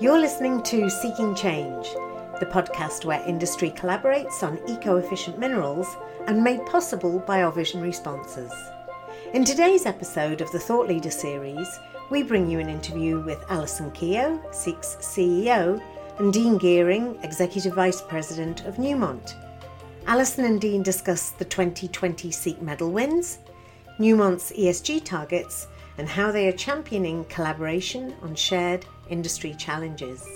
[0.00, 1.86] You're listening to Seeking Change,
[2.40, 5.94] the podcast where industry collaborates on eco efficient minerals
[6.26, 8.50] and made possible by our visionary sponsors.
[9.34, 11.68] In today's episode of the Thought Leader series,
[12.08, 15.82] we bring you an interview with Alison Keogh, CEEC's CEO,
[16.18, 19.34] and Dean Gehring, Executive Vice President of Newmont.
[20.06, 23.40] Alison and Dean discuss the 2020 CEEC medal wins,
[23.98, 25.66] Newmont's ESG targets,
[26.00, 30.26] and how they are championing collaboration on shared industry challenges.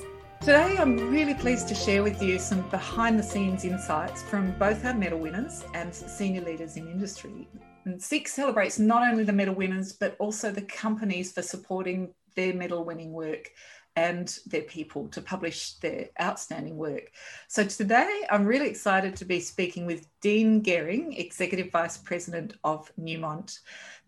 [0.41, 4.85] Today, I'm really pleased to share with you some behind the scenes insights from both
[4.85, 7.49] our medal winners and senior leaders in industry.
[7.87, 12.53] And CEEC celebrates not only the medal winners, but also the companies for supporting their
[12.53, 13.49] medal winning work
[13.97, 17.13] and their people to publish their outstanding work.
[17.49, 22.91] So today I'm really excited to be speaking with Dean Gehring, Executive Vice President of
[22.99, 23.59] Newmont.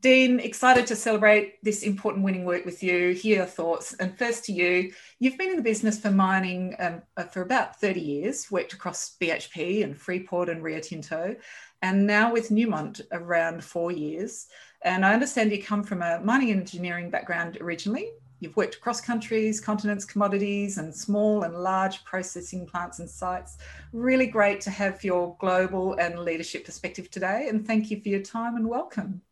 [0.00, 3.94] Dean, excited to celebrate this important winning work with you, hear your thoughts.
[3.94, 7.80] And first to you, you've been in the business for mining um, uh, for about
[7.80, 11.36] 30 years, worked across BHP and Freeport and Rio Tinto,
[11.80, 14.46] and now with Newmont around four years.
[14.82, 19.60] And I understand you come from a mining engineering background originally, You've worked across countries,
[19.60, 23.56] continents, commodities, and small and large processing plants and sites.
[23.92, 27.48] Really great to have your global and leadership perspective today.
[27.48, 29.22] And thank you for your time and welcome.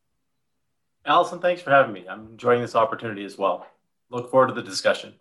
[1.04, 2.06] Alison, thanks for having me.
[2.08, 3.66] I'm enjoying this opportunity as well.
[4.08, 5.14] Look forward to the discussion.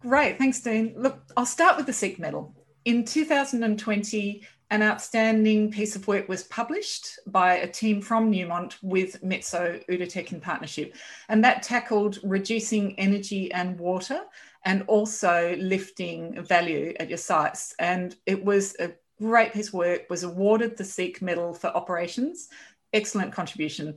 [0.00, 0.38] Great.
[0.38, 0.94] Thanks, Dean.
[0.96, 2.54] Look, I'll start with the CEEC medal.
[2.86, 9.22] In 2020, an outstanding piece of work was published by a team from Newmont with
[9.22, 10.96] Metso Outotec in partnership.
[11.28, 14.22] And that tackled reducing energy and water
[14.64, 17.74] and also lifting value at your sites.
[17.78, 22.48] And it was a great piece of work, was awarded the CEEC Medal for Operations.
[22.92, 23.96] Excellent contribution.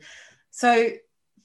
[0.51, 0.89] So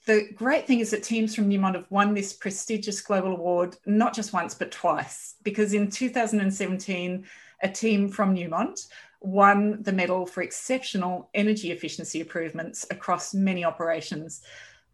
[0.07, 4.15] the great thing is that teams from Newmont have won this prestigious global award not
[4.15, 7.25] just once but twice because in 2017
[7.63, 8.87] a team from Newmont
[9.21, 14.43] won the medal for exceptional energy efficiency improvements across many operations.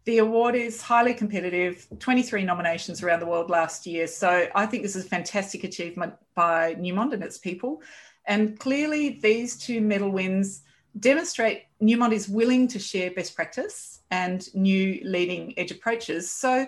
[0.05, 4.07] The award is highly competitive, 23 nominations around the world last year.
[4.07, 7.81] So I think this is a fantastic achievement by Newmont and its people.
[8.25, 10.61] And clearly, these two medal wins
[10.99, 16.31] demonstrate Newmont is willing to share best practice and new leading edge approaches.
[16.31, 16.67] So,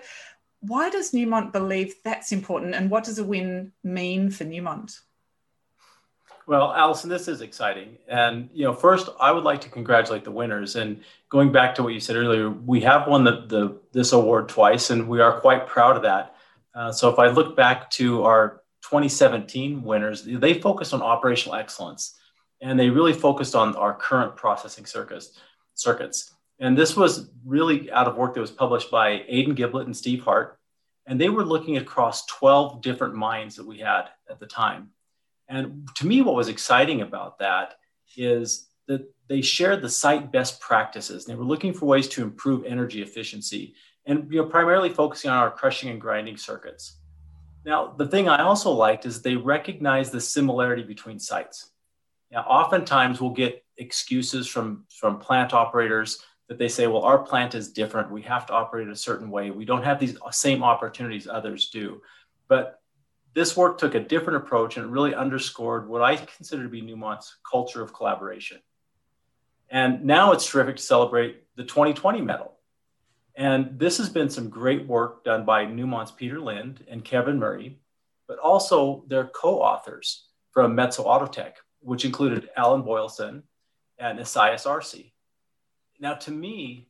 [0.61, 4.99] why does Newmont believe that's important, and what does a win mean for Newmont?
[6.47, 7.97] Well, Alison, this is exciting.
[8.07, 10.75] And, you know, first, I would like to congratulate the winners.
[10.75, 14.49] And going back to what you said earlier, we have won the, the this award
[14.49, 16.35] twice, and we are quite proud of that.
[16.73, 22.17] Uh, so if I look back to our 2017 winners, they focused on operational excellence,
[22.61, 25.39] and they really focused on our current processing circuits.
[25.75, 26.33] circuits.
[26.59, 30.23] And this was really out of work that was published by Aidan Giblett and Steve
[30.23, 30.59] Hart.
[31.07, 34.91] And they were looking across 12 different mines that we had at the time.
[35.51, 37.75] And to me, what was exciting about that
[38.15, 41.25] is that they shared the site best practices.
[41.25, 43.75] They were looking for ways to improve energy efficiency
[44.05, 46.97] and you know, primarily focusing on our crushing and grinding circuits.
[47.65, 51.71] Now, the thing I also liked is they recognized the similarity between sites.
[52.31, 57.55] Now, oftentimes we'll get excuses from, from plant operators that they say, well, our plant
[57.55, 58.09] is different.
[58.09, 59.51] We have to operate a certain way.
[59.51, 62.01] We don't have these same opportunities others do.
[62.47, 62.80] But
[63.33, 66.81] this work took a different approach and it really underscored what I consider to be
[66.81, 68.59] Newmont's culture of collaboration.
[69.69, 72.57] And now it's terrific to celebrate the 2020 medal.
[73.35, 77.79] And this has been some great work done by Newmont's Peter Lind and Kevin Murray,
[78.27, 83.43] but also their co authors from Metso Outotec, which included Alan Boylston
[83.97, 84.95] and Isaias Arce.
[86.01, 86.89] Now, to me,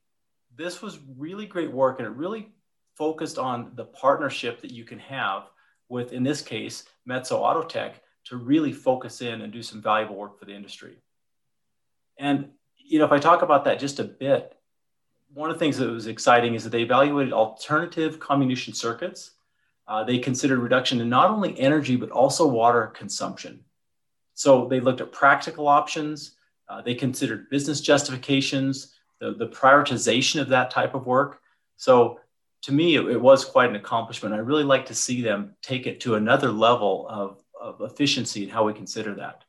[0.56, 2.52] this was really great work and it really
[2.98, 5.51] focused on the partnership that you can have
[5.92, 10.40] with, in this case, Metso Outotec to really focus in and do some valuable work
[10.40, 10.98] for the industry.
[12.18, 14.58] And you know, if I talk about that just a bit,
[15.34, 19.32] one of the things that was exciting is that they evaluated alternative comminution circuits.
[19.88, 23.64] Uh, they considered reduction in not only energy but also water consumption.
[24.34, 26.36] So they looked at practical options.
[26.70, 31.42] Uh, they considered business justifications, the, the prioritization of that type of work.
[31.76, 32.20] So
[32.64, 34.36] to me, it, it, was quite an accomplishment.
[34.36, 38.52] I really like to see them take it to another level of, of efficiency and
[38.52, 39.44] how we consider that.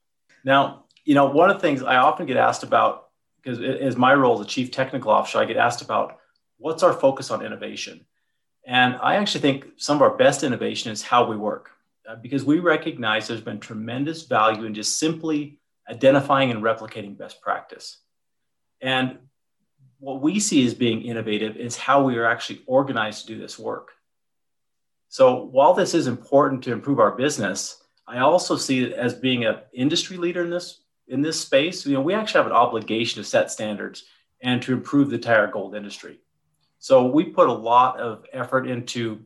[0.45, 3.09] Now, you know, one of the things I often get asked about,
[3.43, 6.19] because as my role as a chief technical officer, I get asked about
[6.59, 8.07] what's our focus on innovation.
[8.65, 11.71] And I actually think some of our best innovation is how we work,
[12.09, 15.59] uh, because we recognize there's been tremendous value in just simply
[15.91, 17.99] identifying and replicating best practice.
[18.81, 19.19] And
[20.03, 23.57] what we see as being innovative is how we are actually organized to do this
[23.57, 23.93] work.
[25.09, 29.45] So while this is important to improve our business, I also see it as being
[29.45, 31.87] an industry leader in this in this space.
[31.87, 34.03] You know, we actually have an obligation to set standards
[34.41, 36.19] and to improve the entire gold industry.
[36.81, 39.21] So we put a lot of effort into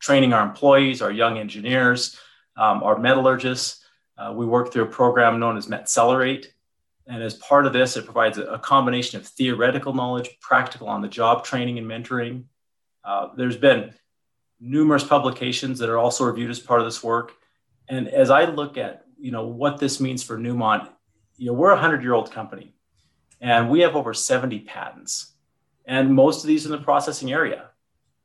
[0.00, 2.18] training our employees, our young engineers,
[2.56, 3.84] um, our metallurgists.
[4.16, 6.46] Uh, we work through a program known as Metcelerate.
[7.12, 11.08] And as part of this, it provides a, combination of theoretical knowledge, practical on the
[11.08, 12.44] job training and mentoring.
[13.04, 13.92] Uh, there's been
[14.58, 17.34] numerous publications that are also reviewed as part of this work.
[17.86, 20.88] And as I look at, you know, what this means for Newmont,
[21.36, 22.72] you know, we're a hundred year old company
[23.42, 25.34] and we have over 70 patents
[25.84, 27.68] and most of these in the processing area.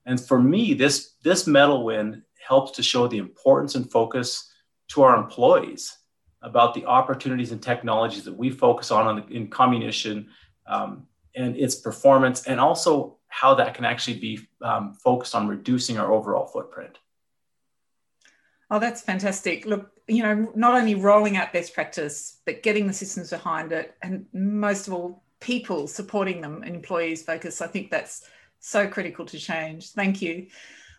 [0.06, 4.50] And for me, this, this metal win helps to show the importance and focus
[4.92, 5.97] to our employees
[6.42, 10.30] about the opportunities and technologies that we focus on, on the, in comminution
[10.68, 15.98] um, and its performance and also how that can actually be um, focused on reducing
[15.98, 16.98] our overall footprint.
[18.70, 19.66] Oh, that's fantastic.
[19.66, 23.96] Look, you know, not only rolling out best practice, but getting the systems behind it,
[24.02, 27.62] and most of all, people supporting them and employees focus.
[27.62, 28.26] I think that's
[28.60, 29.92] so critical to change.
[29.92, 30.48] Thank you.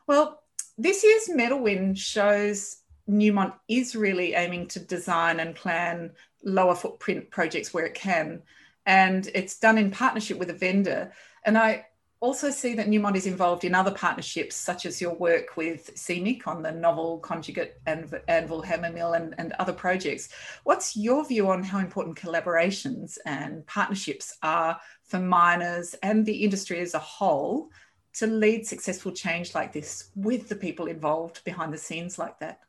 [0.07, 0.43] Well,
[0.79, 2.77] this year's medal win shows
[3.09, 6.13] Newmont is really aiming to design and plan
[6.45, 8.43] lower footprint projects where it can.
[8.87, 11.13] And it's done in partnership with a vendor.
[11.45, 11.87] And I
[12.21, 16.47] also see that Newmont is involved in other partnerships, such as your work with CMIC
[16.47, 20.29] on the novel conjugate and anvil hammer mill and, and other projects.
[20.65, 26.81] What's your view on how important collaborations and partnerships are for miners and the industry
[26.81, 27.71] as a whole
[28.15, 32.61] to lead successful change like this with the people involved behind the scenes like that?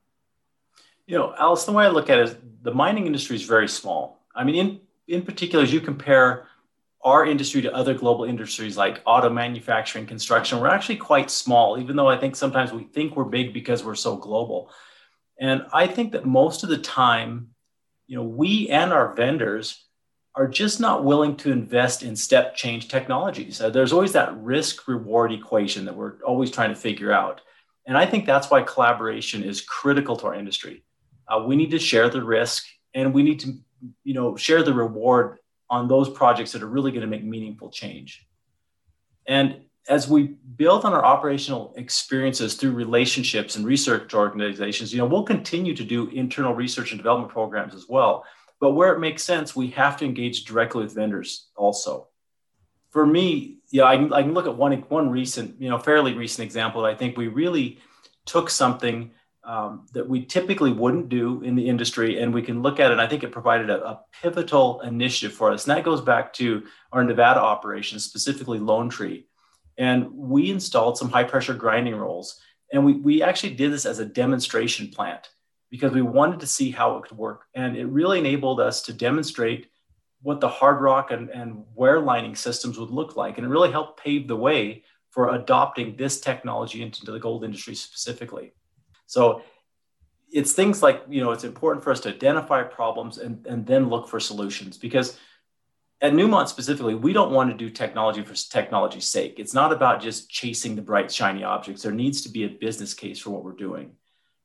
[1.10, 3.68] You know, Alice, the way I look at it is the mining industry is very
[3.68, 4.22] small.
[4.36, 6.46] I mean, in, in particular, as you compare
[7.04, 11.96] our industry to other global industries like auto manufacturing, construction, we're actually quite small, even
[11.96, 14.70] though I think sometimes we think we're big because we're so global.
[15.40, 17.56] And I think that most of the time,
[18.06, 19.84] you know, we and our vendors
[20.36, 23.58] are just not willing to invest in step change technologies.
[23.58, 27.42] There's always that risk reward equation that we're always trying to figure out.
[27.88, 30.84] And I think that's why collaboration is critical to our industry.
[31.30, 33.54] Uh, we need to share the risk and we need to,
[34.04, 35.38] you know, share the reward
[35.70, 38.28] on those projects that are really going to make meaningful change.
[39.28, 45.06] And as we build on our operational experiences through relationships and research organizations, you know,
[45.06, 48.26] we'll continue to do internal research and development programs as well.
[48.60, 52.08] But where it makes sense, we have to engage directly with vendors also.
[52.92, 56.46] For me, yeah, I I can look at one, one recent, you know, fairly recent
[56.46, 57.80] example that I think we really
[58.26, 59.12] took something
[59.44, 62.22] um, that we typically wouldn't do in the industry.
[62.22, 63.00] And we can look at it.
[63.00, 65.66] I think it provided a, a, pivotal initiative for us.
[65.66, 69.28] And that goes back to our Nevada operations, specifically Lone Tree.
[69.78, 72.40] And we installed some high pressure grinding rolls.
[72.74, 75.30] And we, we actually did this as a demonstration plant
[75.72, 77.46] because we wanted to see how it could work.
[77.54, 79.70] And it really enabled us to demonstrate
[80.22, 83.38] what the hard rock and, and wear lining systems would look like.
[83.38, 87.76] And it really helped pave the way for adopting this technology into the gold industry
[87.76, 88.52] specifically.
[89.10, 89.42] So
[90.32, 93.90] it's things like, you know, it's important for us to identify problems and, and then
[93.90, 95.18] look for solutions because
[96.02, 99.40] at Newmont specifically, we don't want to do technology for technology's sake.
[99.40, 101.82] It's not about just chasing the bright, shiny objects.
[101.82, 103.94] There needs to be a business case for what we're doing.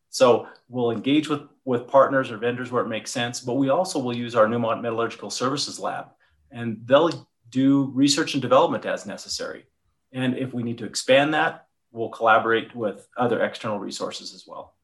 [0.09, 3.99] So we'll engage with, with partners or vendors where it makes sense, but we also
[3.99, 6.07] will use our Newmont Metallurgical Services Lab,
[6.51, 9.67] and they'll do research and development as necessary.
[10.13, 11.64] And if we need to expand that,
[11.95, 14.75] we'll collaborate with other external resources as well.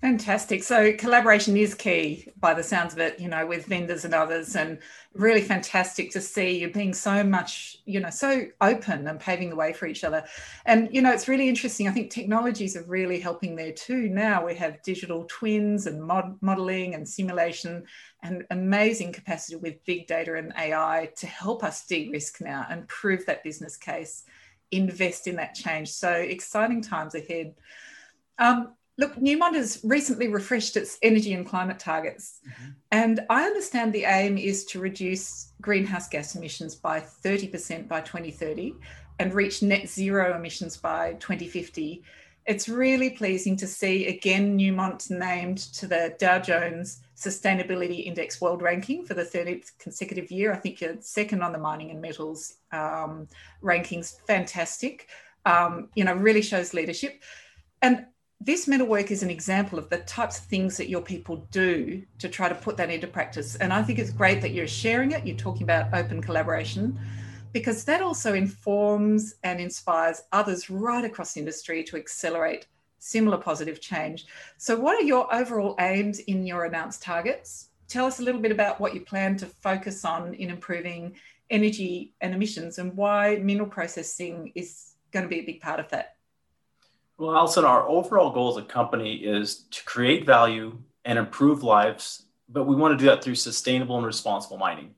[0.00, 0.62] Fantastic.
[0.62, 4.56] So collaboration is key by the sounds of it, you know, with vendors and others
[4.56, 4.78] and
[5.12, 9.56] really fantastic to see you being so much, you know, so open and paving the
[9.56, 10.24] way for each other.
[10.64, 11.86] And, you know, it's really interesting.
[11.86, 14.08] I think technologies are really helping there too.
[14.08, 17.84] Now we have digital twins and mod- modeling and simulation
[18.22, 23.26] and amazing capacity with big data and AI to help us de-risk now and prove
[23.26, 24.24] that business case
[24.72, 25.90] invest in that change.
[25.90, 27.54] So exciting times ahead.
[28.38, 32.40] Um, look, Newmont has recently refreshed its energy and climate targets.
[32.46, 32.70] Mm-hmm.
[32.92, 38.74] And I understand the aim is to reduce greenhouse gas emissions by 30% by 2030
[39.18, 42.02] and reach net zero emissions by 2050.
[42.46, 48.62] It's really pleasing to see again Newmont named to the Dow Jones Sustainability Index World
[48.62, 50.52] Ranking for the 30th consecutive year.
[50.52, 53.28] I think you're second on the mining and metals um,
[53.62, 54.16] rankings.
[54.26, 55.08] Fantastic.
[55.44, 57.22] Um, you know, really shows leadership.
[57.82, 58.06] And
[58.40, 62.02] this metal work is an example of the types of things that your people do
[62.18, 63.56] to try to put that into practice.
[63.56, 65.26] And I think it's great that you're sharing it.
[65.26, 66.98] You're talking about open collaboration
[67.52, 72.66] because that also informs and inspires others right across industry to accelerate
[73.00, 74.26] similar positive change.
[74.56, 77.70] So, what are your overall aims in your announced targets?
[77.88, 81.16] Tell us a little bit about what you plan to focus on in improving
[81.50, 85.88] energy and emissions and why mineral processing is going to be a big part of
[85.88, 86.14] that.
[87.18, 92.26] Well, Alison, our overall goal as a company is to create value and improve lives,
[92.48, 94.94] but we want to do that through sustainable and responsible mining.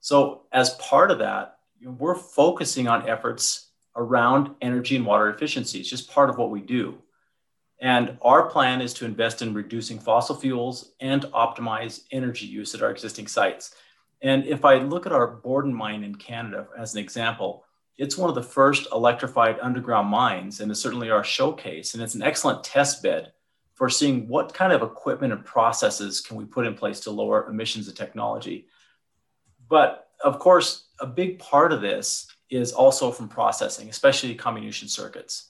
[0.00, 5.80] So, as part of that, we're focusing on efforts around energy and water efficiency.
[5.80, 6.98] It's just part of what we do.
[7.80, 12.82] And our plan is to invest in reducing fossil fuels and optimize energy use at
[12.82, 13.74] our existing sites.
[14.22, 17.64] And if I look at our Borden mine in Canada as an example,
[17.96, 21.94] it's one of the first electrified underground mines and is certainly our showcase.
[21.94, 23.32] And it's an excellent test bed
[23.74, 27.48] for seeing what kind of equipment and processes can we put in place to lower
[27.48, 28.66] emissions and technology.
[29.68, 35.49] But of course, a big part of this is also from processing, especially comminution circuits.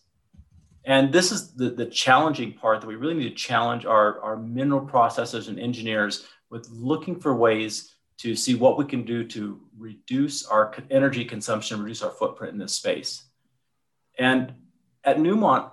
[0.85, 4.37] And this is the, the challenging part that we really need to challenge our, our
[4.37, 9.61] mineral processors and engineers with looking for ways to see what we can do to
[9.79, 13.25] reduce our energy consumption, reduce our footprint in this space.
[14.19, 14.53] And
[15.05, 15.71] at Newmont,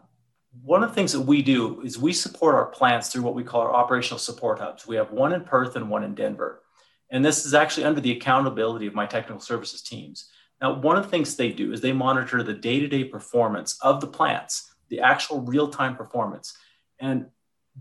[0.64, 3.44] one of the things that we do is we support our plants through what we
[3.44, 4.88] call our operational support hubs.
[4.88, 6.64] We have one in Perth and one in Denver.
[7.10, 10.30] And this is actually under the accountability of my technical services teams.
[10.62, 13.78] Now, one of the things they do is they monitor the day to day performance
[13.82, 16.58] of the plants, the actual real time performance.
[17.00, 17.28] And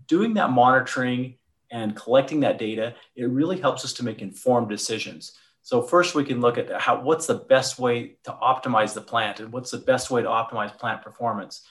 [0.06, 1.36] doing that monitoring
[1.70, 5.32] and collecting that data, it really helps us to make informed decisions.
[5.62, 9.40] So first we can look at how what's the best way to optimize the plant
[9.40, 11.62] and what's the best way to optimize plant performance.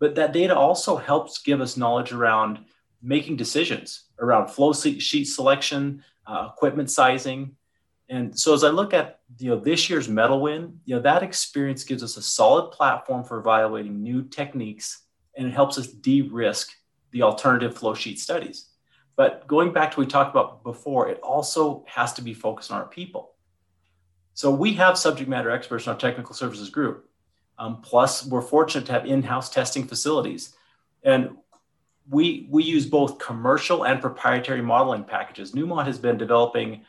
[0.00, 2.64] But that data also helps give us knowledge around
[3.00, 7.54] making decisions around flow sheet selection, uh, equipment sizing.
[8.08, 11.22] And so as I look at you know this year's medal win, you know that
[11.22, 15.02] experience gives us a solid platform for evaluating new techniques
[15.36, 16.70] and it helps us de-risk
[17.10, 18.68] the alternative flow sheet studies.
[19.16, 22.70] But going back to what we talked about before, it also has to be focused
[22.70, 23.32] on our people.
[24.34, 27.08] So we have subject matter experts in our technical services group.
[27.58, 30.56] Um, plus, we're fortunate to have in-house testing facilities.
[31.04, 31.36] And
[32.10, 35.52] we, we use both commercial and proprietary modeling packages.
[35.52, 36.82] Newmont has been developing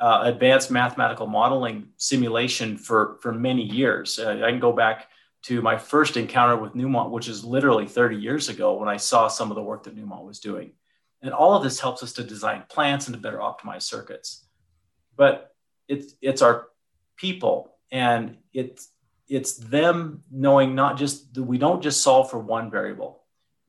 [0.00, 4.18] uh, advanced mathematical modeling simulation for, for many years.
[4.18, 5.08] Uh, I can go back
[5.42, 9.28] to my first encounter with Newmont, which is literally 30 years ago when I saw
[9.28, 10.72] some of the work that Newmont was doing.
[11.22, 14.46] And all of this helps us to design plants and to better optimize circuits.
[15.16, 15.54] But
[15.88, 16.68] it's, it's our
[17.16, 18.90] people and it's,
[19.28, 23.18] it's them knowing not just that we don't just solve for one variable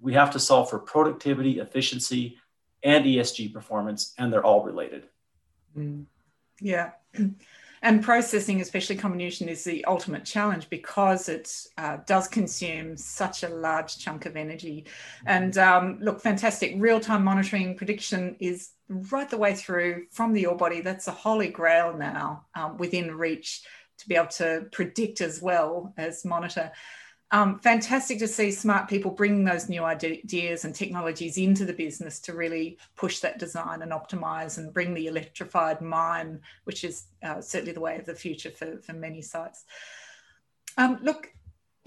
[0.01, 2.37] we have to solve for productivity, efficiency,
[2.83, 5.03] and ESG performance, and they're all related.
[5.77, 6.05] Mm.
[6.61, 6.91] Yeah.
[7.81, 13.49] And processing, especially comminution, is the ultimate challenge because it uh, does consume such a
[13.49, 14.85] large chunk of energy.
[15.25, 16.73] And um, look, fantastic.
[16.77, 20.81] Real time monitoring prediction is right the way through from the ore body.
[20.81, 23.63] That's a holy grail now um, within reach
[23.99, 26.71] to be able to predict as well as monitor.
[27.31, 32.19] Um, fantastic to see smart people bringing those new ideas and technologies into the business
[32.21, 37.39] to really push that design and optimize and bring the electrified mine, which is uh,
[37.39, 39.65] certainly the way of the future for, for many sites.
[40.77, 41.31] Um, look,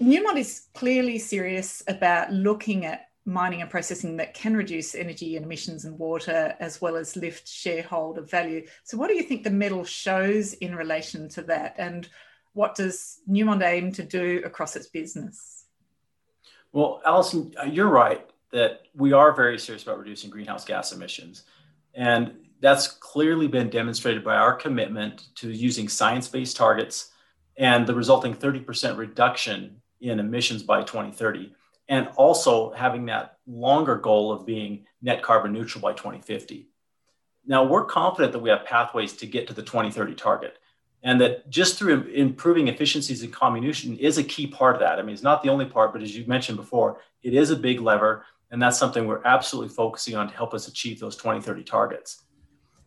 [0.01, 5.45] Newmont is clearly serious about looking at mining and processing that can reduce energy and
[5.45, 8.65] emissions and water as well as lift shareholder value.
[8.83, 11.75] So, what do you think the medal shows in relation to that?
[11.77, 12.07] And
[12.53, 15.65] what does Newmont aim to do across its business?
[16.71, 21.43] Well, Alison, uh, you're right that we are very serious about reducing greenhouse gas emissions.
[21.93, 27.11] And that's clearly been demonstrated by our commitment to using science based targets
[27.57, 31.53] and the resulting 30% reduction in emissions by 2030,
[31.89, 36.67] and also having that longer goal of being net carbon neutral by 2050.
[37.45, 40.57] Now, we're confident that we have pathways to get to the 2030 target
[41.03, 44.99] and that just through improving efficiencies in comminution is a key part of that.
[44.99, 47.57] I mean, it's not the only part, but as you mentioned before, it is a
[47.57, 51.63] big lever, and that's something we're absolutely focusing on to help us achieve those 2030
[51.63, 52.23] targets.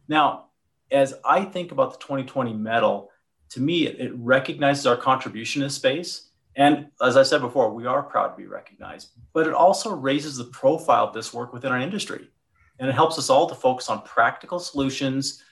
[0.08, 0.46] Now,
[0.90, 3.10] as I think about the 2020 medal,
[3.50, 6.30] to me, it, it recognizes our contribution in space.
[6.54, 10.36] And as I said before, we are proud to be recognized, but it also raises
[10.36, 12.30] the profile of this work within our industry.
[12.78, 15.42] And it helps us all to focus on practical solutions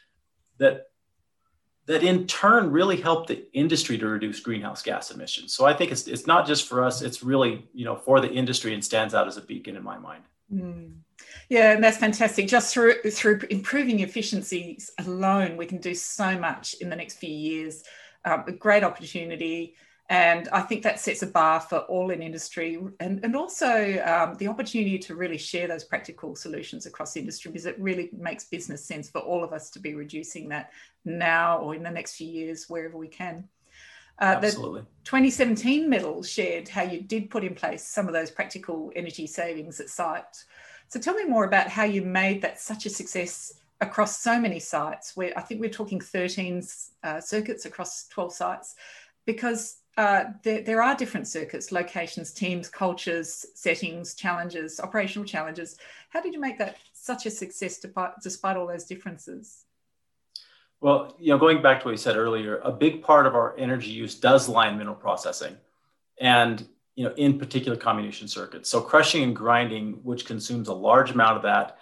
[0.59, 0.87] that
[1.86, 5.54] that in turn really help the industry to reduce greenhouse gas emissions.
[5.54, 8.30] So I think it's it's not just for us; it's really you know for the
[8.30, 10.24] industry and stands out as a beacon in my mind.
[10.52, 10.94] Mm.
[11.48, 12.48] Yeah, and that's fantastic.
[12.48, 17.30] Just through through improving efficiencies alone, we can do so much in the next few
[17.30, 17.84] years.
[18.24, 19.74] Um, a great opportunity.
[20.11, 24.37] And I think that sets a bar for all in industry and, and also um,
[24.37, 28.84] the opportunity to really share those practical solutions across industry because it really makes business
[28.84, 30.73] sense for all of us to be reducing that
[31.06, 33.49] now or in the next few years, wherever we can.
[34.20, 34.82] Uh, Absolutely.
[34.82, 39.26] The 2017 medal shared how you did put in place some of those practical energy
[39.26, 40.44] savings at site.
[40.88, 44.61] So tell me more about how you made that such a success across so many
[44.61, 45.16] sites.
[45.16, 46.62] Where I think we're talking 13
[47.02, 48.75] uh, circuits across 12 sites,
[49.25, 55.76] because uh, there, there, are different circuits, locations, teams, cultures, settings, challenges, operational challenges.
[56.10, 59.64] How did you make that such a success despite, despite all those differences?
[60.80, 63.56] Well, you know, going back to what you said earlier, a big part of our
[63.56, 65.56] energy use does lie in mineral processing,
[66.20, 68.68] and you know, in particular comminution circuits.
[68.68, 71.78] So crushing and grinding, which consumes a large amount of that,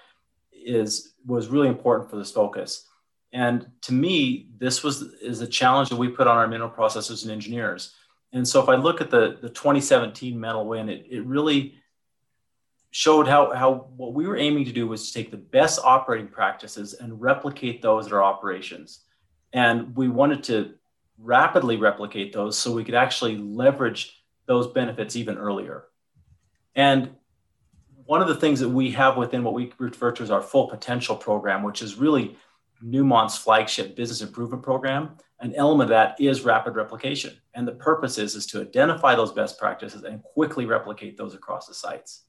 [0.52, 2.86] is was really important for this focus.
[3.32, 7.22] And to me, this was is a challenge that we put on our mineral processors
[7.22, 7.94] and engineers.
[8.32, 11.74] And so if I look at the, the 2017 medal win, it, it really
[12.90, 16.28] showed how, how what we were aiming to do was to take the best operating
[16.28, 19.00] practices and replicate those at our operations.
[19.52, 20.74] And we wanted to
[21.18, 25.84] rapidly replicate those so we could actually leverage those benefits even earlier.
[26.74, 27.10] And
[28.04, 30.68] one of the things that we have within what we refer to as our full
[30.68, 32.36] potential program, which is really
[32.84, 37.36] Newmont's flagship business improvement program, an element of that is rapid replication.
[37.54, 41.66] And the purpose is, is to identify those best practices and quickly replicate those across
[41.66, 42.22] the sites.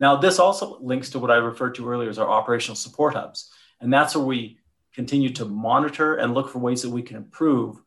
[0.00, 3.50] Now, this also links to what I referred to earlier as our operational support hubs.
[3.80, 4.58] And that's where we
[4.92, 7.80] continue to monitor and look for ways that we can improve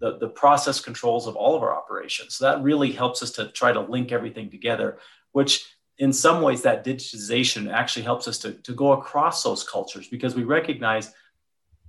[0.00, 2.36] the, the process controls of all of our operations.
[2.36, 4.98] So that really helps us to try to link everything together,
[5.32, 10.06] which in some ways that digitization actually helps us to, to go across those cultures
[10.08, 11.12] because we recognize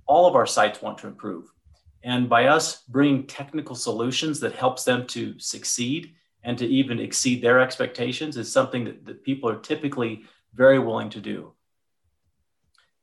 [0.06, 1.52] all of our sites want to improve.
[2.02, 7.42] And by us bringing technical solutions that helps them to succeed and to even exceed
[7.42, 10.22] their expectations is something that, that people are typically
[10.54, 11.52] very willing to do.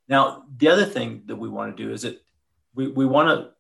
[0.07, 2.21] Now, the other thing that we want to do is that
[2.73, 3.51] we, we want to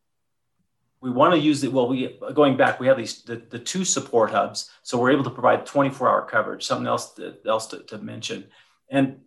[0.99, 1.71] we want to use it.
[1.71, 5.25] Well, we going back, we have these the, the two support hubs, so we're able
[5.25, 6.63] to provide 24 hour coverage.
[6.63, 8.45] Something else to, else to, to mention,
[8.89, 9.19] and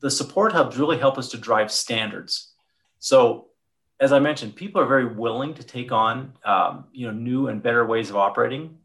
[0.00, 2.52] the support hubs really help us to drive standards.
[3.00, 3.48] So
[4.00, 7.62] as I mentioned, people are very willing to take on um, you know new and
[7.62, 8.78] better ways of operating,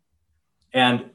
[0.74, 1.10] and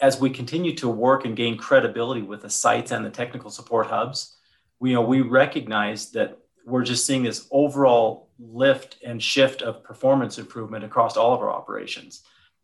[0.00, 3.86] as we continue to work and gain credibility with the sites and the technical support
[3.86, 4.38] hubs,
[4.80, 9.84] we you know we recognize that we're just seeing this overall lift and shift of
[9.84, 12.22] performance improvement across all of our operations,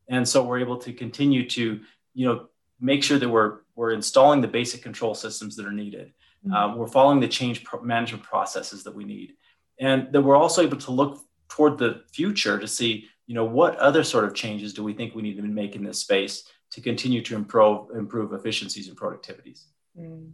[0.08, 1.80] and so we're able to continue to
[2.14, 2.48] you know
[2.80, 6.14] make sure that we're we're installing the basic control systems that are needed.
[6.46, 6.54] Mm-hmm.
[6.54, 9.34] Um, we're following the change pro- management processes that we need
[9.80, 13.76] and that we're also able to look toward the future to see you know what
[13.76, 16.80] other sort of changes do we think we need to make in this space to
[16.80, 19.64] continue to improve improve efficiencies and productivities.
[19.98, 20.32] Mm.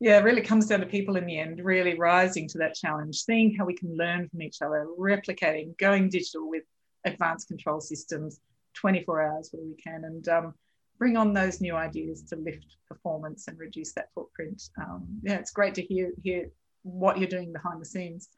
[0.00, 3.16] yeah it really comes down to people in the end really rising to that challenge
[3.16, 6.64] seeing how we can learn from each other replicating going digital with
[7.04, 8.40] advanced control systems
[8.74, 10.54] 24 hours where we can and um,
[10.98, 14.62] bring on those new ideas to lift performance and reduce that footprint.
[14.78, 16.50] Um, yeah it's great to hear hear
[16.82, 18.28] what you're doing behind the scenes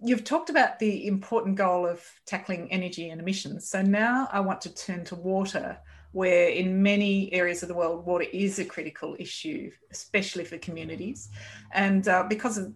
[0.00, 3.68] you've talked about the important goal of tackling energy and emissions.
[3.68, 5.78] So now I want to turn to water,
[6.12, 11.30] where in many areas of the world, water is a critical issue, especially for communities.
[11.72, 12.72] And uh, because of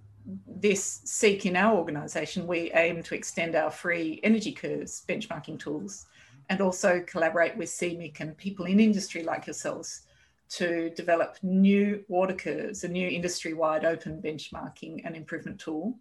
[0.46, 6.06] this CEEC in our organisation, we aim to extend our free energy curves benchmarking tools
[6.48, 10.02] and also collaborate with CEMIC and people in industry like yourselves
[10.48, 15.96] to develop new water curves, a new industry wide open benchmarking and improvement tool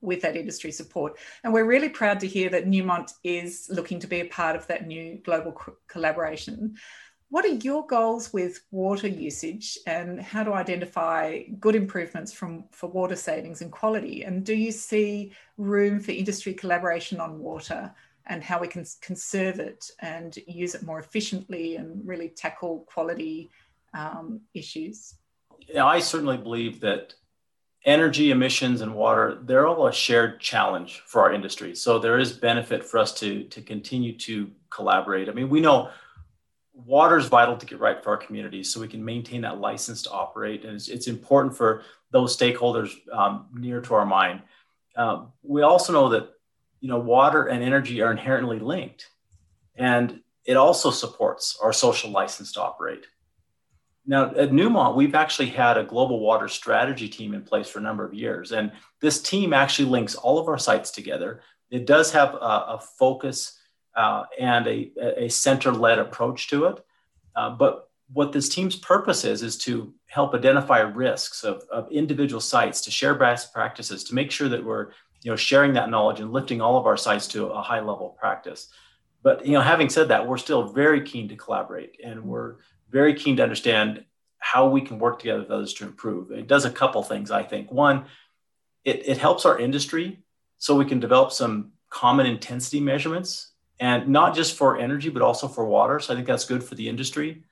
[0.00, 1.18] with that industry support.
[1.44, 4.66] And we're really proud to hear that Newmont is looking to be a part of
[4.68, 6.76] that new global co- collaboration.
[7.30, 12.88] What are your goals with water usage and how to identify good improvements from, for
[12.88, 14.24] water savings and quality?
[14.24, 17.92] And do you see room for industry collaboration on water
[18.28, 23.50] and how we can conserve it and use it more efficiently and really tackle quality
[23.92, 25.14] um, issues?
[25.78, 27.14] I certainly believe that
[27.88, 31.74] energy emissions and water they're all a shared challenge for our industry.
[31.74, 35.28] So there is benefit for us to to continue to collaborate.
[35.30, 35.88] I mean we know
[36.74, 40.02] water is vital to get right for our communities so we can maintain that license
[40.02, 44.42] to operate and it's, it's important for those stakeholders um, near to our mind.
[44.94, 46.28] Um, we also know that
[46.80, 49.08] you know water and energy are inherently linked
[49.76, 53.06] and it also supports our social license to operate
[54.08, 57.82] now, at Newmont, we've actually had a global water strategy team in place for a
[57.82, 58.52] number of years.
[58.52, 61.42] And this team actually links all of our sites together.
[61.70, 63.60] It does have a, a focus
[63.94, 64.90] uh, and a,
[65.24, 66.82] a center led approach to it.
[67.36, 72.40] Uh, but what this team's purpose is, is to help identify risks of, of individual
[72.40, 74.86] sites, to share best practices, to make sure that we're
[75.22, 78.12] you know, sharing that knowledge and lifting all of our sites to a high level
[78.12, 78.68] of practice.
[79.22, 82.56] But you know, having said that, we're still very keen to collaborate and we're
[82.90, 84.04] very keen to understand
[84.38, 86.30] how we can work together with others to improve.
[86.30, 87.70] It does a couple things, I think.
[87.70, 88.06] One,
[88.84, 90.20] it, it helps our industry
[90.58, 95.48] so we can develop some common intensity measurements and not just for energy, but also
[95.48, 96.00] for water.
[96.00, 97.44] So I think that's good for the industry.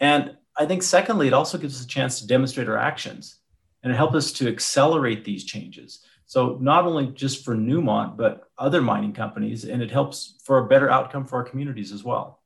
[0.00, 3.38] And I think secondly, it also gives us a chance to demonstrate our actions
[3.82, 6.00] and it helps us to accelerate these changes.
[6.26, 10.66] So not only just for Newmont, but other mining companies, and it helps for a
[10.66, 12.40] better outcome for our communities as well.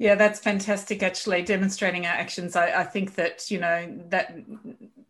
[0.00, 1.02] Yeah, that's fantastic.
[1.02, 2.56] Actually, demonstrating our actions.
[2.56, 4.34] I, I think that you know that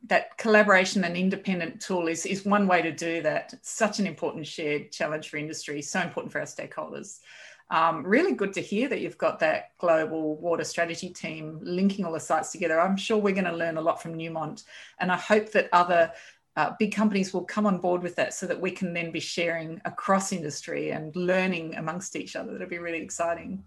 [0.09, 3.53] that collaboration and independent tool is is one way to do that.
[3.53, 5.81] It's such an important shared challenge for industry.
[5.81, 7.20] So important for our stakeholders.
[7.70, 12.12] Um, really good to hear that you've got that global water strategy team linking all
[12.12, 12.81] the sites together.
[12.81, 14.64] I'm sure we're going to learn a lot from Newmont,
[14.98, 16.11] and I hope that other
[16.57, 19.20] uh, big companies will come on board with that so that we can then be
[19.20, 22.50] sharing across industry and learning amongst each other.
[22.50, 23.62] That'll be really exciting.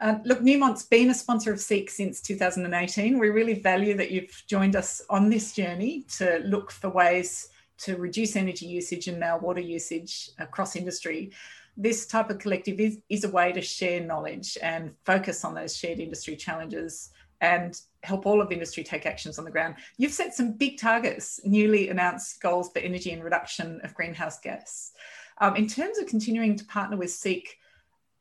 [0.00, 3.18] Uh, look, Newmont's been a sponsor of CEEC since 2018.
[3.18, 7.96] We really value that you've joined us on this journey to look for ways to
[7.96, 11.30] reduce energy usage and now water usage across industry.
[11.76, 15.76] This type of collective is, is a way to share knowledge and focus on those
[15.76, 19.76] shared industry challenges and help all of industry take actions on the ground.
[19.96, 24.92] You've set some big targets, newly announced goals for energy and reduction of greenhouse gas.
[25.38, 27.42] Um, in terms of continuing to partner with CEEC,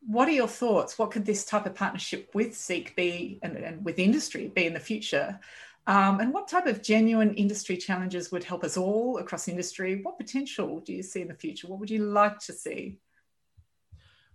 [0.05, 0.99] what are your thoughts?
[0.99, 4.73] What could this type of partnership with CEEC be and, and with industry be in
[4.73, 5.39] the future?
[5.85, 10.01] Um, and what type of genuine industry challenges would help us all across industry?
[10.01, 11.67] What potential do you see in the future?
[11.67, 12.99] What would you like to see?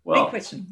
[0.05, 0.67] Well, Big question.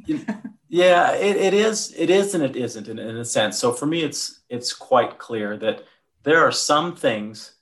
[0.68, 1.94] yeah, it, it is.
[1.96, 3.59] It is, and it isn't in, in a sense.
[3.59, 5.85] So for me, it's it's quite clear that
[6.22, 7.52] there are some things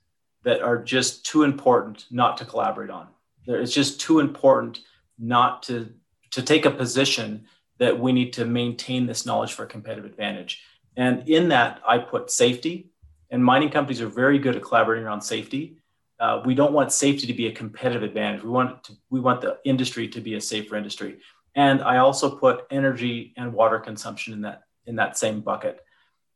[0.44, 3.08] that are just too important not to collaborate on.
[3.46, 4.80] There, it's just too important
[5.18, 5.92] not to
[6.34, 7.46] to take a position
[7.78, 10.62] that we need to maintain this knowledge for competitive advantage.
[10.96, 12.90] And in that, I put safety.
[13.30, 15.78] And mining companies are very good at collaborating around safety.
[16.20, 18.42] Uh, we don't want safety to be a competitive advantage.
[18.42, 21.18] We want to, we want the industry to be a safer industry.
[21.54, 25.80] And I also put energy and water consumption in that in that same bucket.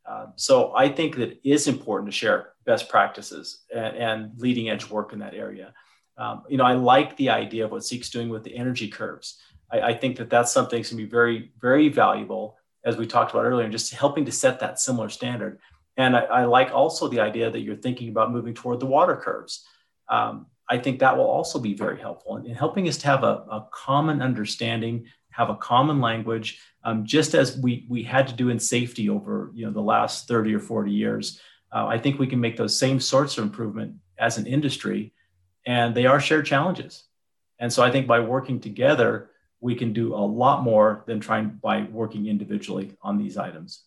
[0.09, 4.71] Uh, so I think that it is important to share best practices and, and leading
[4.71, 5.75] edge work in that area.
[6.17, 9.39] Um, you know, I like the idea of what CEEC's doing with the energy curves.
[9.71, 13.07] I, I think that that's something that's going to be very, very valuable, as we
[13.07, 15.59] talked about earlier, and just helping to set that similar standard.
[15.97, 19.17] And I, I like also the idea that you're thinking about moving toward the water
[19.17, 19.67] curves.
[20.09, 23.25] Um, I think that will also be very helpful in, in helping us to have
[23.25, 28.35] a, a, common understanding, have a common language, um, just as we, we had to
[28.35, 31.41] do in safety over you know, the last 30 or 40 years.
[31.73, 35.13] Uh, I think we can make those same sorts of improvement as an industry,
[35.67, 37.05] and they are shared challenges.
[37.59, 41.59] And so I think by working together, we can do a lot more than trying
[41.63, 43.85] by working individually on these items.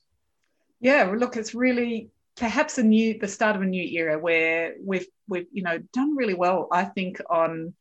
[0.80, 5.08] Yeah, look, it's really perhaps a new the start of a new era where we've
[5.28, 7.74] we've you know done really well i think on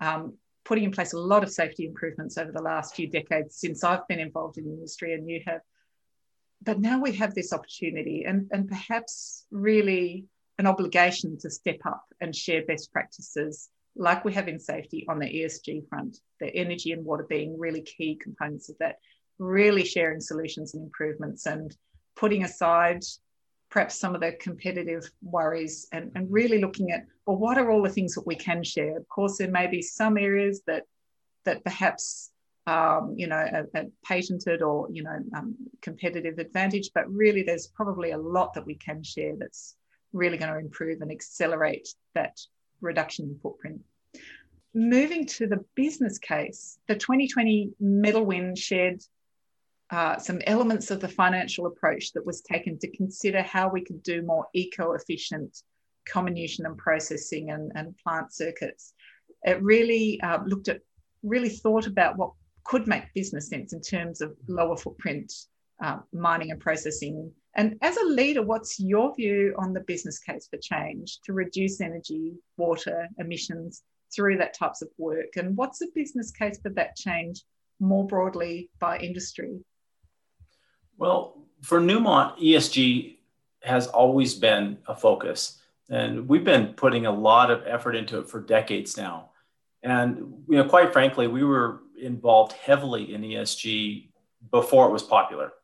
[0.00, 0.34] um,
[0.64, 4.06] putting in place a lot of safety improvements over the last few decades since i've
[4.08, 5.60] been involved in the industry and you have
[6.62, 10.24] but now we have this opportunity and and perhaps really
[10.58, 15.18] an obligation to step up and share best practices like we have in safety on
[15.18, 18.96] the esg front the energy and water being really key components of that
[19.38, 21.76] really sharing solutions and improvements and
[22.16, 23.02] putting aside
[23.70, 27.82] perhaps some of the competitive worries and, and really looking at well what are all
[27.82, 28.96] the things that we can share?
[28.96, 30.84] Of course there may be some areas that
[31.44, 32.30] that perhaps
[32.66, 37.68] um, you know a, a, patented or you know um, competitive advantage but really there's
[37.68, 39.76] probably a lot that we can share that's
[40.12, 42.38] really going to improve and accelerate that
[42.80, 43.80] reduction in footprint
[44.74, 49.02] moving to the business case the 2020 medal win shared
[49.90, 54.02] uh, some elements of the financial approach that was taken to consider how we could
[54.02, 55.62] do more eco-efficient
[56.06, 58.92] comminution and processing and, and plant circuits.
[59.44, 60.80] It really uh, looked at,
[61.22, 62.32] really thought about what
[62.64, 65.32] could make business sense in terms of lower footprint
[65.82, 67.32] uh, mining and processing.
[67.58, 71.80] And as a leader, what's your view on the business case for change to reduce
[71.80, 73.82] energy, water emissions
[74.14, 75.36] through that types of work?
[75.36, 77.42] And what's the business case for that change
[77.80, 79.58] more broadly by industry?
[80.98, 83.16] Well, for Newmont, ESG
[83.64, 85.60] has always been a focus.
[85.90, 89.30] And we've been putting a lot of effort into it for decades now.
[89.82, 94.10] And you know, quite frankly, we were involved heavily in ESG
[94.52, 95.54] before it was popular.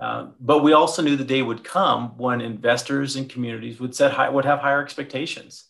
[0.00, 4.12] Uh, but we also knew the day would come when investors and communities would set
[4.12, 5.66] high, would have higher expectations.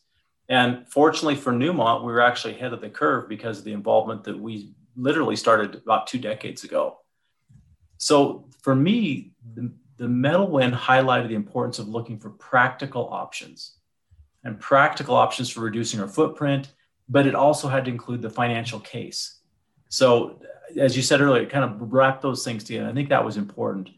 [0.48, 4.24] And fortunately for Newmont, we were actually ahead of the curve because of the involvement
[4.24, 6.98] that we literally started about two decades ago.
[7.98, 13.76] So for me, the, the metal win highlighted the importance of looking for practical options
[14.44, 16.72] and practical options for reducing our footprint,
[17.08, 19.40] but it also had to include the financial case.
[19.88, 20.40] So
[20.76, 22.88] as you said earlier, kind of wrap those things together.
[22.88, 23.90] I think that was important.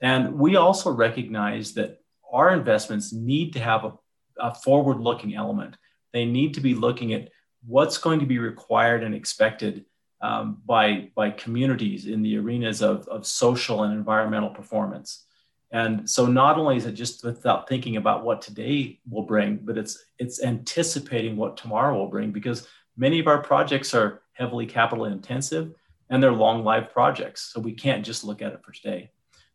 [0.00, 2.00] And we also recognize that
[2.32, 3.92] our investments need to have a,
[4.38, 5.76] a forward looking element.
[6.12, 7.28] They need to be looking at
[7.66, 9.84] what's going to be required and expected
[10.22, 15.26] um, by, by communities in the arenas of, of social and environmental performance.
[15.72, 19.78] And so not only is it just without thinking about what today will bring, but
[19.78, 25.04] it's it's anticipating what tomorrow will bring because many of our projects are heavily capital
[25.04, 25.72] intensive
[26.08, 27.52] and they're long life projects.
[27.52, 29.10] So we can't just look at it for today.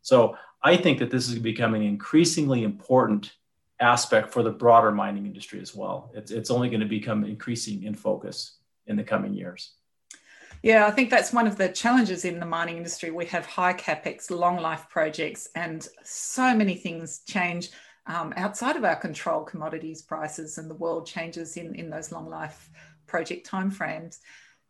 [0.06, 3.32] So I think that this is becoming an increasingly important
[3.80, 6.12] aspect for the broader mining industry as well.
[6.14, 9.72] It's, it's only going to become increasing in focus in the coming years.
[10.62, 13.10] Yeah, I think that's one of the challenges in the mining industry.
[13.10, 17.70] We have high capex, long life projects, and so many things change
[18.06, 22.30] um, outside of our control, commodities prices, and the world changes in, in those long
[22.30, 22.70] life
[23.08, 24.18] project timeframes.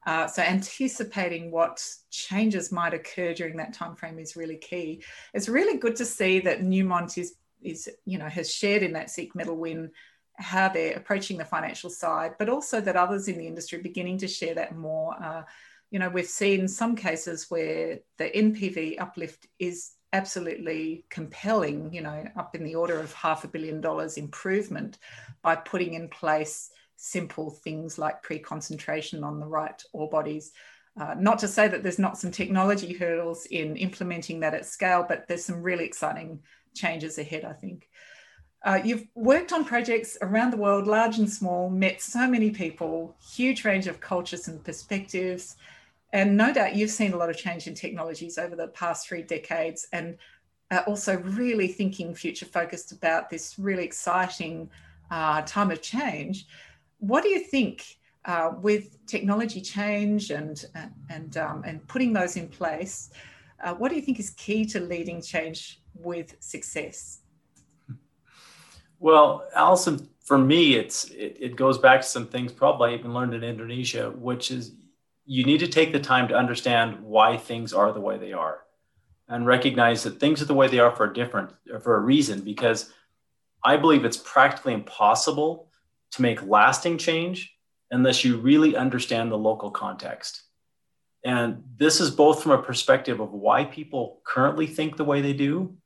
[0.07, 5.03] Uh, so anticipating what changes might occur during that timeframe is really key.
[5.35, 9.09] It's really good to see that Newmont is is you know has shared in that
[9.09, 9.91] CEEC Metal Win
[10.39, 14.19] how they're approaching the financial side, but also that others in the industry are beginning
[14.19, 15.15] to share that more.
[15.23, 15.43] Uh,
[15.91, 22.25] you know, we've seen some cases where the NPV uplift is absolutely compelling, you know,
[22.37, 24.99] up in the order of half a billion dollars improvement
[25.43, 30.53] by putting in place simple things like pre-concentration on the right ore bodies.
[30.99, 35.05] Uh, not to say that there's not some technology hurdles in implementing that at scale,
[35.07, 36.41] but there's some really exciting
[36.75, 37.89] changes ahead, I think.
[38.65, 43.15] Uh, you've worked on projects around the world, large and small, met so many people,
[43.21, 45.57] huge range of cultures and perspectives.
[46.13, 49.23] And no doubt you've seen a lot of change in technologies over the past three
[49.23, 50.17] decades and
[50.87, 54.69] also really thinking future focused about this really exciting
[55.11, 56.47] uh, time of change.
[56.99, 57.85] What do you think
[58.25, 60.65] uh, with technology change and,
[61.11, 63.11] and, um, and putting those in place?
[63.63, 67.21] Uh, what do you think is key to leading change with success?
[68.99, 73.15] Well, Alison, for me, it's it, it goes back to some things probably I even
[73.15, 74.73] learned in Indonesia, which is
[75.27, 78.61] you need to take the time to understand why things are the way they are
[79.29, 81.51] and recognize that things are the way they are for a different
[81.83, 82.93] for a reason because
[83.65, 85.66] i believe it's practically impossible
[86.17, 87.55] to make lasting change
[87.91, 90.43] unless you really understand the local context.
[91.25, 95.33] And this is both from a perspective of why people currently think the way they
[95.33, 95.77] do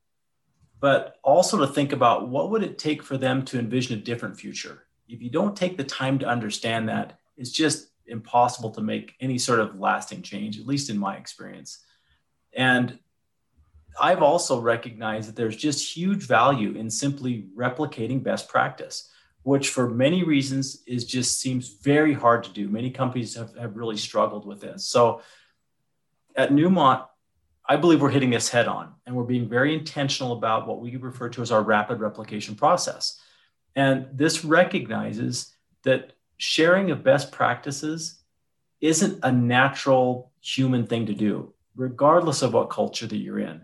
[0.80, 4.38] but also to think about what would it take for them to envision a different
[4.38, 4.86] future.
[5.08, 9.38] If you don't take the time to understand that it's just impossible to make any
[9.38, 11.84] sort of lasting change, at least in my experience.
[12.54, 12.98] And
[14.00, 19.10] I've also recognized that there's just huge value in simply replicating best practice,
[19.42, 22.68] which for many reasons is just seems very hard to do.
[22.68, 24.86] Many companies have, have really struggled with this.
[24.86, 25.22] So
[26.36, 27.06] at Newmont,
[27.66, 30.96] I believe we're hitting this head on and we're being very intentional about what we
[30.96, 33.20] refer to as our rapid replication process.
[33.76, 38.20] And this recognizes that sharing of best practices
[38.80, 43.62] isn't a natural human thing to do, regardless of what culture that you're in.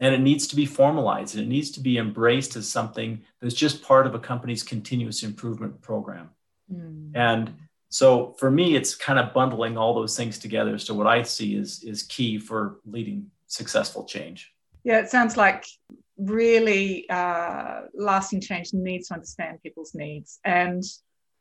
[0.00, 3.54] And it needs to be formalized and it needs to be embraced as something that's
[3.54, 6.30] just part of a company's continuous improvement program.
[6.72, 7.12] Mm.
[7.14, 7.54] And
[7.90, 10.78] so for me, it's kind of bundling all those things together.
[10.78, 14.52] So what I see is, is key for leading successful change.
[14.82, 15.64] Yeah, it sounds like
[16.18, 20.40] really uh, lasting change needs to understand people's needs.
[20.44, 20.82] And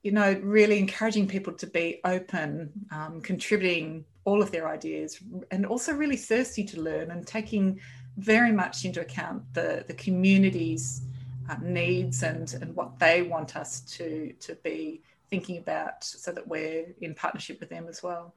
[0.03, 5.17] you know, really encouraging people to be open, um, contributing all of their ideas,
[5.49, 7.79] and also really thirsty to learn and taking
[8.17, 11.01] very much into account the, the community's
[11.49, 16.47] uh, needs and, and what they want us to, to be thinking about so that
[16.47, 18.33] we're in partnership with them as well.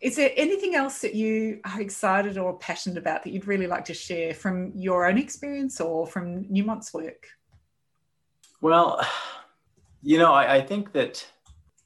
[0.00, 3.84] Is there anything else that you are excited or passionate about that you'd really like
[3.86, 7.28] to share from your own experience or from Newmont's work?
[8.62, 9.06] Well,
[10.02, 11.26] you know, I, I, think that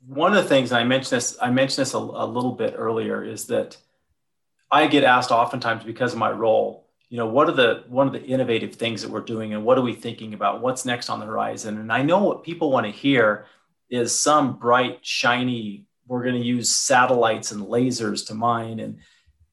[0.07, 3.25] one of the things I mentioned this, I mentioned this a, a, little bit earlier,
[3.25, 3.77] is that
[4.71, 6.84] I get asked oftentimes because of my role,
[7.15, 9.79] you know, what are the one of the innovative things that we're doing and what
[9.79, 10.61] are we thinking about?
[10.61, 11.79] What's next on the horizon?
[11.79, 13.47] And I know what people want to hear
[13.89, 18.99] is some bright, shiny we're going to use satellites and lasers to mine and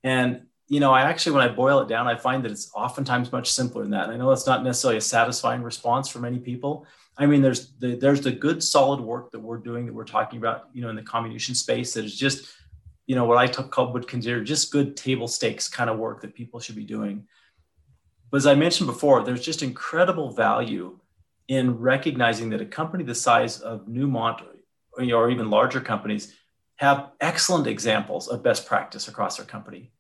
[0.03, 3.31] and you know i actually when i boil it down i find that it's oftentimes
[3.31, 6.39] much simpler than that and i know that's not necessarily a satisfying response for many
[6.39, 6.85] people
[7.17, 10.39] i mean there's the there's the good solid work that we're doing that we're talking
[10.39, 12.53] about you know in the comminution space that is just
[13.05, 16.33] you know what i took, would consider just good table stakes kind of work that
[16.33, 17.25] people should be doing
[18.31, 20.97] but as i mentioned before there's just incredible value
[21.47, 24.41] in recognizing that a company the size of newmont
[24.97, 26.35] or even larger companies
[26.81, 29.91] have excellent examples of best practice across their company.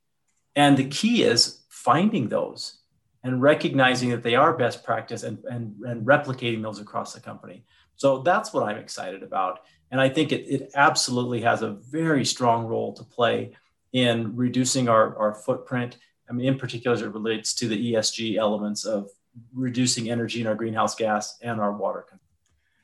[0.55, 2.79] And the key is finding those
[3.23, 7.63] and recognizing that they are best practice and, and, and replicating those across the company.
[7.95, 9.59] So that's what I'm excited about.
[9.91, 13.55] And I think it, it absolutely has a very strong role to play
[13.93, 15.97] in reducing our, our footprint.
[16.31, 19.09] I mean, in particular, as it relates to the ESG elements of
[19.53, 22.05] reducing energy in our greenhouse gas and our water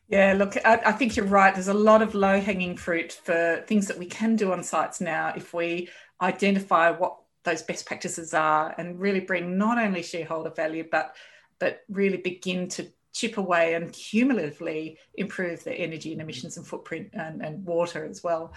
[0.07, 1.53] yeah, look, I, I, think you're right.
[1.53, 5.01] There's a lot of low hanging fruit for things that we can do on sites
[5.01, 5.89] now if we
[6.21, 11.15] identify what those best practices are and really bring not only shareholder value, but
[11.59, 17.09] but really begin to chip away and cumulatively improve the energy and emissions and footprint
[17.13, 18.53] and, and water as well.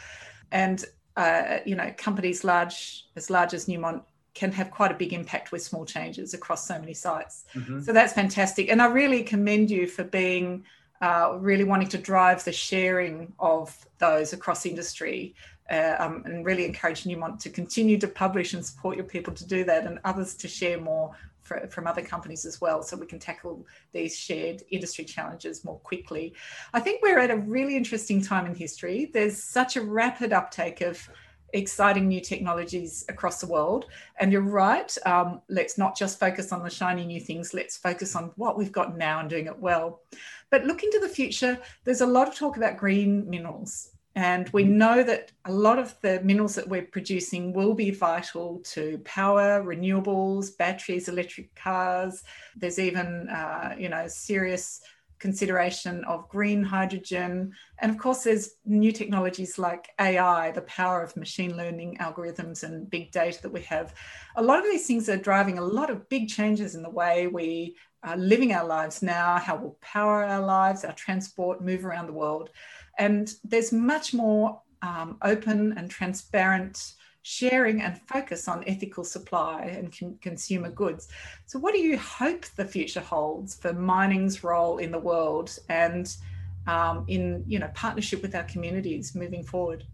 [0.52, 0.84] And
[1.16, 5.52] uh, you know, companies large as large as Newmont can have quite a big impact
[5.52, 7.44] with small changes across so many sites.
[7.54, 7.80] Mm-hmm.
[7.82, 8.70] So that's fantastic.
[8.70, 10.64] And I really commend you for being
[11.00, 15.34] uh, really wanting to drive the sharing of those across industry
[15.70, 19.46] uh, um, and really encourage Newmont to continue to publish and support your people to
[19.46, 21.12] do that and others to share more
[21.42, 25.78] for, from other companies as well so we can tackle these shared industry challenges more
[25.78, 26.34] quickly.
[26.74, 29.10] I think we're at a really interesting time in history.
[29.12, 31.08] There's such a rapid uptake of
[31.52, 33.86] exciting new technologies across the world.
[34.18, 38.16] And you're right, um, let's not just focus on the shiny new things, let's focus
[38.16, 40.00] on what we've got now and doing it well.
[40.50, 43.90] But looking to the future, there's a lot of talk about green minerals.
[44.16, 44.78] And we mm-hmm.
[44.78, 49.62] know that a lot of the minerals that we're producing will be vital to power,
[49.62, 52.24] renewables, batteries, electric cars.
[52.56, 54.80] There's even, uh, you know, serious
[55.20, 57.52] consideration of green hydrogen.
[57.78, 62.90] And of course, there's new technologies like AI, the power of machine learning algorithms and
[62.90, 63.94] big data that we have.
[64.36, 67.26] A lot of these things are driving a lot of big changes in the way
[67.26, 72.06] we are living our lives now, how we'll power our lives, our transport, move around
[72.06, 72.50] the world.
[72.98, 79.96] And there's much more um, open and transparent sharing and focus on ethical supply and
[79.96, 81.08] con- consumer goods.
[81.46, 86.14] So, what do you hope the future holds for mining's role in the world and
[86.66, 89.84] um, in you know partnership with our communities moving forward?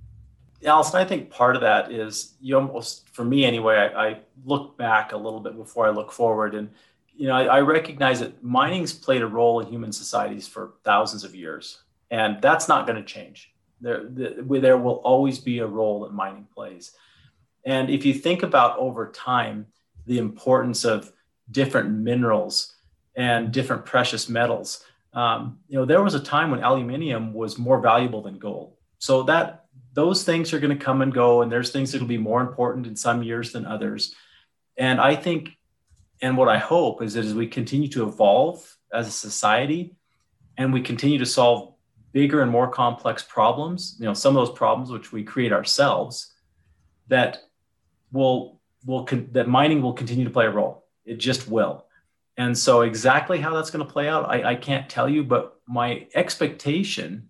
[0.65, 4.77] Alison, I think part of that is you almost, for me anyway, I, I look
[4.79, 6.71] back a little bit before I look forward, and
[7.17, 11.25] you know I, I recognize that mining's played a role in human societies for thousands
[11.25, 13.53] of years, and that's not going to change.
[13.81, 16.93] There, the, there will always be a role that mining plays.
[17.67, 19.67] And if you think about over time,
[20.07, 21.13] the importance of
[21.51, 22.75] different minerals
[23.17, 27.81] and different precious metals, um, you know, there was a time when aluminium was more
[27.81, 28.77] valuable than gold.
[28.99, 32.09] So that those things are going to come and go, and there's things that will
[32.09, 34.15] be more important in some years than others.
[34.77, 35.51] And I think,
[36.23, 39.97] and what I hope is that as we continue to evolve as a society,
[40.59, 41.75] and we continue to solve
[42.13, 46.35] bigger and more complex problems, you know, some of those problems which we create ourselves,
[47.09, 47.43] that
[48.13, 50.85] will will con- that mining will continue to play a role.
[51.05, 51.87] It just will.
[52.37, 55.59] And so exactly how that's going to play out, I, I can't tell you, but
[55.67, 57.29] my expectation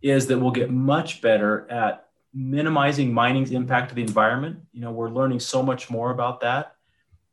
[0.00, 4.60] is that we'll get much better at minimizing mining's impact to the environment.
[4.72, 6.74] You know, we're learning so much more about that.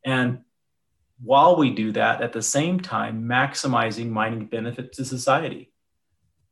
[0.05, 0.41] And
[1.21, 5.71] while we do that, at the same time, maximizing mining benefit to society.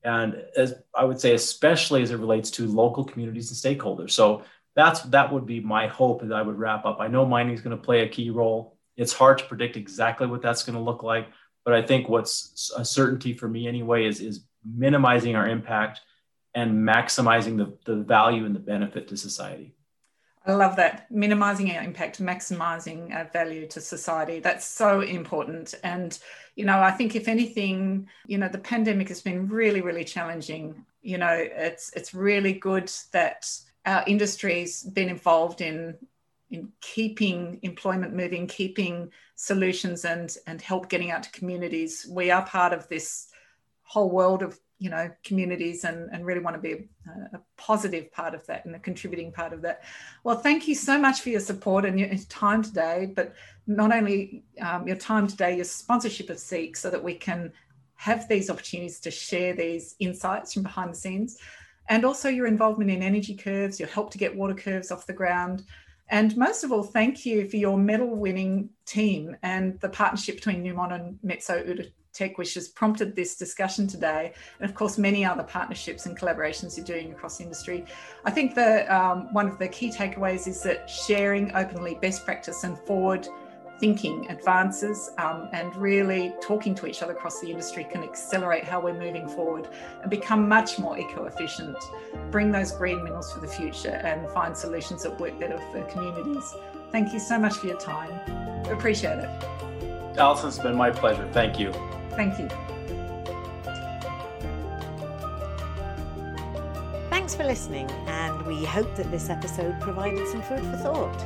[0.03, 4.11] And as I would say, especially as it relates to local communities and stakeholders.
[4.11, 4.43] So
[4.77, 6.97] that's that would be my hope that I would wrap up.
[7.01, 8.77] I know mining is going to play a key role.
[8.95, 11.27] It's hard to predict exactly what that's going to look like,
[11.65, 16.01] but I think what's a certainty for me anyway is is minimizing our impact
[16.53, 19.73] and maximizing the, the value and the benefit to society.
[20.45, 21.11] I love that.
[21.11, 24.39] Minimizing our impact, maximizing our value to society.
[24.39, 25.75] That's so important.
[25.83, 26.17] And,
[26.55, 30.85] you know, I think if anything, you know, the pandemic has been really, really challenging.
[31.01, 33.45] You know, it's it's really good that
[33.87, 35.97] our industry's been involved in
[36.49, 42.05] in keeping employment moving, keeping solutions and and help getting out to communities.
[42.09, 43.29] We are part of this
[43.83, 48.11] whole world of you know communities and, and really want to be a, a, positive
[48.11, 49.83] part of that and a contributing part of that
[50.23, 53.33] well thank you so much for your support and your time today but
[53.65, 57.51] not only um, your time today your sponsorship of CEEC so that we can
[57.95, 61.39] have these opportunities to share these insights from behind the scenes
[61.89, 65.13] and also your involvement in energy curves, your help to get water curves off the
[65.13, 65.63] ground.
[66.09, 70.63] And most of all, thank you for your medal winning team and the partnership between
[70.63, 74.33] Newmont and Metso Outotec, which has prompted this discussion today.
[74.59, 77.85] And of course, many other partnerships and collaborations you're doing across industry.
[78.23, 82.63] I think the um, one of the key takeaways is that sharing openly best practice
[82.63, 83.27] and forward
[83.79, 88.79] thinking advances um, and really talking to each other across the industry can accelerate how
[88.79, 89.67] we're moving forward
[90.01, 91.77] and become much more eco-efficient,
[92.31, 96.55] bring those green minerals for the future and find solutions that work better for communities.
[96.91, 98.11] Thank you so much for your time.
[98.67, 99.29] Appreciate it.
[100.17, 101.27] Alison, it's been my pleasure.
[101.31, 101.71] Thank you.
[102.11, 102.49] Thank you.
[107.09, 111.25] Thanks for listening, and we hope that this episode provided some food for thought.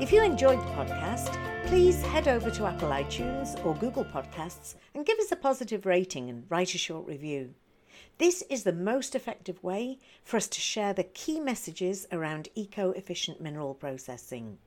[0.00, 1.34] If you enjoyed the podcast,
[1.66, 6.30] please head over to Apple iTunes or Google Podcasts and give us a positive rating
[6.30, 7.54] and write a short review.
[8.18, 12.92] This is the most effective way for us to share the key messages around eco
[12.92, 14.58] efficient mineral processing.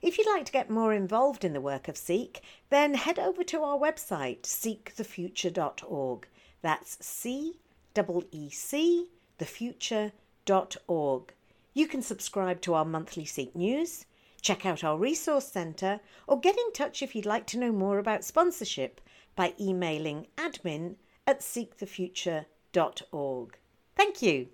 [0.00, 2.40] If you'd like to get more involved in the work of CEEC,
[2.70, 6.26] then head over to our website, ceecthefuture.org.
[6.62, 7.58] That's C
[8.32, 9.08] E C,
[9.38, 11.32] thefuture.org.
[11.74, 14.06] You can subscribe to our monthly CEEC news
[14.46, 17.98] Check out our resource centre or get in touch if you'd like to know more
[17.98, 19.00] about sponsorship
[19.34, 20.94] by emailing admin
[21.26, 23.58] at ceecthefuture.org.
[23.96, 24.46] Thank you.